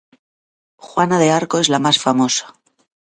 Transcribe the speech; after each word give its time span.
Juana 0.77 1.19
de 1.19 1.29
Arco 1.31 1.59
es 1.59 1.69
la 1.69 1.77
mas 1.77 1.99
famosa. 1.99 2.53